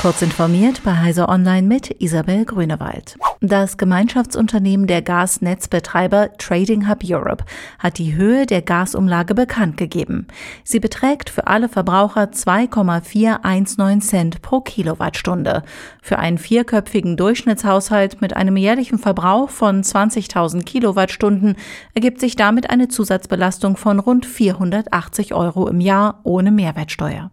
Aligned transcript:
Kurz 0.00 0.20
informiert 0.20 0.82
bei 0.84 0.94
Heise 0.94 1.28
Online 1.28 1.66
mit 1.66 2.02
Isabel 2.02 2.44
Grünewald. 2.44 3.16
Das 3.40 3.78
Gemeinschaftsunternehmen 3.78 4.86
der 4.86 5.00
Gasnetzbetreiber 5.00 6.36
Trading 6.36 6.88
Hub 6.88 7.00
Europe 7.02 7.44
hat 7.78 7.98
die 7.98 8.14
Höhe 8.14 8.44
der 8.44 8.60
Gasumlage 8.60 9.34
bekannt 9.34 9.78
gegeben. 9.78 10.26
Sie 10.64 10.80
beträgt 10.80 11.30
für 11.30 11.46
alle 11.46 11.68
Verbraucher 11.68 12.30
2,419 12.30 14.00
Cent 14.02 14.42
pro 14.42 14.60
Kilowattstunde. 14.60 15.62
Für 16.02 16.18
einen 16.18 16.38
vierköpfigen 16.38 17.16
Durchschnittshaushalt 17.16 18.20
mit 18.20 18.36
einem 18.36 18.56
jährlichen 18.58 18.98
Verbrauch 18.98 19.48
von 19.48 19.82
20.000 19.82 20.62
Kilowattstunden 20.64 21.56
ergibt 21.94 22.20
sich 22.20 22.36
damit 22.36 22.68
eine 22.70 22.88
Zusatzbelastung 22.88 23.76
von 23.76 23.98
rund 23.98 24.26
480 24.26 25.34
Euro 25.34 25.68
im 25.68 25.80
Jahr 25.80 26.20
ohne 26.22 26.50
Mehrwertsteuer. 26.50 27.30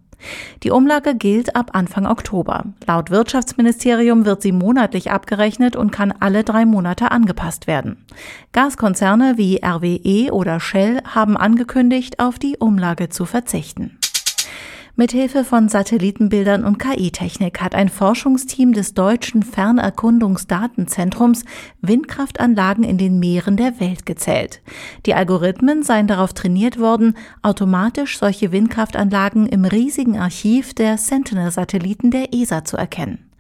Die 0.64 0.72
Umlage 0.72 1.16
gilt 1.16 1.56
ab 1.56 1.72
Anfang 1.74 2.06
Oktober. 2.06 2.66
Laut 2.88 3.10
Wirtschaftsministerium 3.10 4.26
wird 4.26 4.42
sie 4.42 4.52
monatlich 4.52 5.12
abgerechnet 5.12 5.76
und 5.76 5.92
kann 5.92 6.14
alle 6.20 6.44
drei 6.44 6.66
Monate 6.66 7.12
angepasst 7.12 7.68
werden. 7.68 8.06
Gaskonzerne 8.52 9.34
wie 9.38 9.62
RWE 9.64 10.32
oder 10.34 10.60
Shell 10.60 11.02
haben 11.04 11.38
angekündigt, 11.38 12.20
auf 12.20 12.40
die 12.40 12.58
Umlage 12.58 13.10
zu 13.10 13.26
verzichten. 13.26 13.98
Mithilfe 14.96 15.44
von 15.44 15.70
Satellitenbildern 15.70 16.64
und 16.64 16.78
KI-Technik 16.78 17.62
hat 17.62 17.74
ein 17.74 17.90
Forschungsteam 17.90 18.74
des 18.74 18.94
deutschen 18.94 19.42
Fernerkundungsdatenzentrums 19.42 21.46
Windkraftanlagen 21.82 22.84
in 22.84 23.00
den 23.00 23.18
Meeren 23.18 23.58
der 23.58 23.80
Welt 23.80 24.06
gezählt. 24.06 24.62
Die 25.08 25.16
Algorithmen 25.16 25.82
seien 25.82 26.06
darauf 26.06 26.34
trainiert 26.34 26.80
worden, 26.80 27.18
automatisch 27.42 28.20
solche 28.20 28.52
Windkraftanlagen 28.52 29.48
im 29.48 29.66
riesigen 29.66 30.20
Archiv 30.20 30.76
der 30.76 31.00
Sentinel-Satelliten 31.00 32.12
der 32.12 32.32
ESA 32.32 32.64
zu 32.64 32.78
erkennen. 32.78 33.33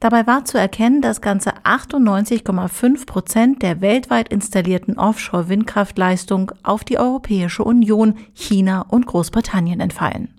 Dabei 0.00 0.26
war 0.26 0.44
zu 0.44 0.58
erkennen, 0.58 1.02
dass 1.02 1.20
ganze 1.20 1.50
98,5 1.64 3.06
Prozent 3.06 3.62
der 3.62 3.80
weltweit 3.80 4.28
installierten 4.28 4.98
Offshore-Windkraftleistung 4.98 6.52
auf 6.62 6.84
die 6.84 6.98
Europäische 6.98 7.64
Union, 7.64 8.14
China 8.34 8.86
und 8.88 9.06
Großbritannien 9.06 9.80
entfallen. 9.80 10.34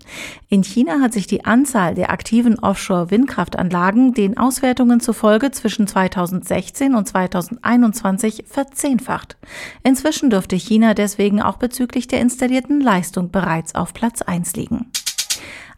In 0.48 0.64
China 0.64 1.00
hat 1.00 1.12
sich 1.12 1.26
die 1.26 1.44
Anzahl 1.44 1.94
der 1.94 2.10
aktiven 2.10 2.58
Offshore-Windkraftanlagen 2.58 4.14
den 4.14 4.38
Auswertungen 4.38 5.00
zufolge 5.00 5.50
zwischen 5.50 5.86
2016 5.86 6.94
und 6.94 7.06
2021 7.06 8.44
verzehnfacht. 8.46 9.36
Inzwischen 9.82 10.30
dürfte 10.30 10.56
China 10.56 10.94
deswegen 10.94 11.40
auch 11.42 11.56
bezüglich 11.56 12.08
der 12.08 12.20
installierten 12.20 12.80
Leistung 12.80 13.30
bereits 13.30 13.74
auf 13.74 13.94
Platz 13.94 14.22
1 14.22 14.56
liegen. 14.56 14.90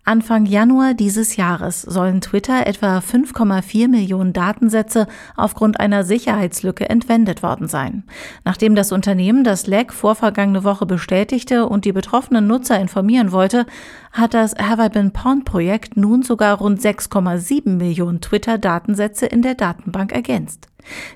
Anfang 0.05 0.47
Januar 0.47 0.95
dieses 0.95 1.37
Jahres 1.37 1.83
sollen 1.83 2.21
Twitter 2.21 2.67
etwa 2.67 2.99
5,4 2.99 3.87
Millionen 3.87 4.33
Datensätze 4.33 5.07
aufgrund 5.37 5.79
einer 5.79 6.03
Sicherheitslücke 6.03 6.91
entwendet 6.91 7.45
worden 7.45 7.69
sein. 7.69 8.03
Nachdem 8.45 8.75
das 8.75 8.91
Unternehmen 8.91 9.45
das 9.45 9.69
Leck 9.69 9.93
vorvergangene 9.93 10.65
Woche 10.65 10.87
bestätigte 10.87 11.69
und 11.69 11.85
die 11.85 11.93
betroffenen 11.93 12.49
Nutzer 12.49 12.81
informieren 12.81 13.31
wollte, 13.31 13.65
hat 14.13 14.35
das 14.35 14.55
Have 14.55 14.85
I 14.85 14.89
Been 14.89 15.13
Pawned 15.13 15.45
Projekt 15.45 15.97
nun 15.97 16.23
sogar 16.23 16.59
rund 16.59 16.81
6,7 16.81 17.69
Millionen 17.71 18.21
Twitter-Datensätze 18.21 19.27
in 19.27 19.43
der 19.43 19.55
Datenbank 19.55 20.13
ergänzt. 20.13 20.69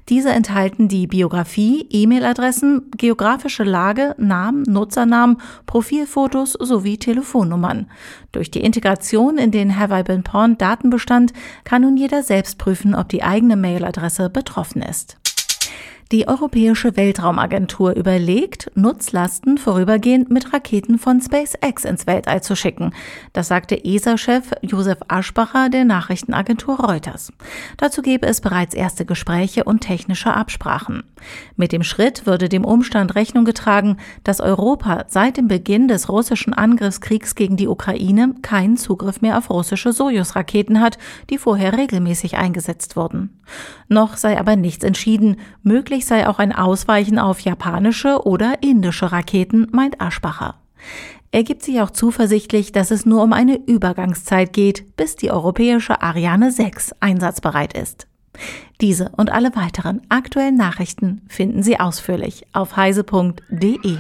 Diese 0.09 0.31
enthalten 0.31 0.89
die 0.89 1.07
Biografie, 1.07 1.87
E-Mail-Adressen, 1.91 2.91
geografische 2.97 3.65
Lage, 3.65 4.15
Namen, 4.17 4.63
Nutzernamen, 4.63 5.39
Profilfotos 5.67 6.53
sowie 6.53 6.99
Telefonnummern. 6.99 7.89
Durch 8.33 8.51
die 8.51 8.63
Integration 8.63 9.39
in 9.39 9.51
den 9.51 9.79
Have 9.79 9.99
I 9.99 10.03
Been 10.03 10.23
Porn 10.23 10.57
Datenbestand 10.57 11.33
kann 11.65 11.83
nun 11.83 11.97
jeder 11.97 12.23
selbst 12.23 12.59
prüfen, 12.59 12.95
ob 12.95 13.09
die 13.09 13.23
eigene 13.23 13.57
Mailadresse 13.57 14.31
betroffen 14.31 14.83
ist. 14.83 15.19
Die 16.13 16.29
Europäische 16.29 16.97
Weltraumagentur 16.97 17.97
überlegt, 17.97 18.71
Nutzlasten 18.77 19.59
vorübergehend 19.59 20.31
mit 20.31 20.53
Raketen 20.53 21.01
von 21.01 21.21
SpaceX 21.21 21.85
ins 21.85 22.07
Weltall 22.07 22.45
zu 22.45 22.55
schicken. 22.55 22.93
Das 23.33 23.49
sagte 23.49 23.85
ESA-Chef 23.85 24.53
Josef 24.63 24.99
Aschbacher 25.09 25.69
der 25.69 25.85
Nachrichtenagentur 25.85 26.79
Reuters. 26.79 27.33
Dazu 27.77 28.03
gäbe 28.03 28.25
es 28.25 28.41
bereits 28.41 28.73
erste 28.73 29.05
Gespräche 29.05 29.65
und 29.65 29.81
technische 29.81 30.33
Absprachen. 30.33 31.03
Mit 31.57 31.73
dem 31.73 31.83
Schritt 31.83 32.25
würde 32.25 32.49
dem 32.49 32.65
Umstand 32.65 33.17
Rechnung 33.17 33.45
getragen, 33.45 33.97
dass 34.23 34.41
Europa 34.41 35.07
seit 35.09 35.37
dem 35.37 35.49
Beginn 35.49 35.89
des 35.89 36.09
russischen 36.09 36.55
Angriffskriegs 36.55 37.35
gegen 37.35 37.57
die 37.57 37.67
Ukraine 37.67 38.37
keinen 38.43 38.77
Zugriff 38.77 39.23
mehr 39.23 39.39
auf 39.39 39.51
russische 39.51 39.93
Sojus-Raketen 39.93 40.81
hat, 40.81 40.99
die 41.31 41.39
vorher 41.39 41.77
regelmäßig 41.77 42.37
eingesetzt 42.37 42.95
wurden. 42.95 43.41
Noch 43.89 44.17
sei 44.17 44.39
aber 44.39 44.57
nichts 44.57 44.85
entschieden. 44.85 45.37
Möglich 45.63 45.96
Möglich 45.97 46.09
sei 46.09 46.29
auch 46.29 46.39
ein 46.39 46.53
Ausweichen 46.53 47.19
auf 47.19 47.41
japanische 47.41 48.27
oder 48.27 48.63
indische 48.63 49.13
Raketen, 49.13 49.67
meint 49.73 49.99
Aschbacher. 49.99 50.57
Er 51.31 51.43
gibt 51.43 51.63
sich 51.63 51.81
auch 51.81 51.89
zuversichtlich, 51.89 52.71
dass 52.71 52.91
es 52.91 53.07
nur 53.07 53.23
um 53.23 53.33
eine 53.33 53.57
Übergangszeit 53.57 54.53
geht, 54.53 54.95
bis 54.99 55.17
die 55.17 55.31
europäische 55.31 56.03
Ariane 56.03 56.53
6 56.53 56.97
einsatzbereit 57.01 57.73
ist. 57.73 58.09
Diese 58.83 59.09
und 59.17 59.33
alle 59.33 59.57
weiteren 59.57 60.03
aktuellen 60.11 60.59
Nachrichten 60.59 61.23
finden 61.29 61.63
Sie 61.63 61.81
ausführlich 61.81 62.45
auf 62.53 62.77
heise.de. 62.77 63.97